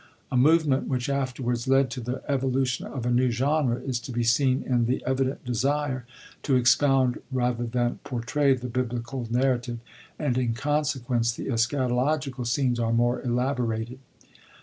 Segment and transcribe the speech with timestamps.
[0.31, 4.23] A movement which afterwards led to the evolution of a new genre is to be
[4.23, 6.07] seen in the evident desire
[6.41, 9.77] to expound rather than portray the Biblical narrative,
[10.17, 13.99] and, in consequence, the eschato logical scenes are more elaborated.